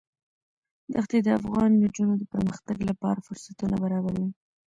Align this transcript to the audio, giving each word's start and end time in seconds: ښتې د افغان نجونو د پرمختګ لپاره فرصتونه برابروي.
ښتې 1.03 1.17
د 1.23 1.27
افغان 1.39 1.69
نجونو 1.83 2.13
د 2.17 2.23
پرمختګ 2.33 2.77
لپاره 2.89 3.23
فرصتونه 3.27 3.75
برابروي. 3.83 4.29